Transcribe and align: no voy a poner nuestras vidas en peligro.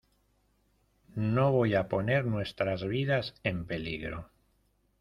no 1.15 1.51
voy 1.51 1.75
a 1.75 1.87
poner 1.87 2.25
nuestras 2.25 2.83
vidas 2.83 3.35
en 3.43 3.65
peligro. 3.67 4.31